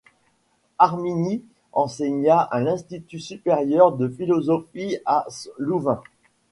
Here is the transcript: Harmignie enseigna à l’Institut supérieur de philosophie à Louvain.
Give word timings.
Harmignie 0.79 1.43
enseigna 1.73 2.39
à 2.39 2.59
l’Institut 2.61 3.19
supérieur 3.19 3.91
de 3.91 4.09
philosophie 4.09 4.97
à 5.05 5.27
Louvain. 5.59 6.01